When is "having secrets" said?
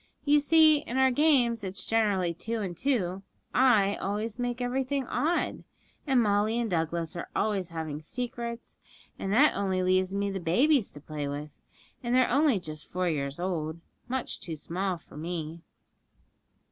7.69-8.79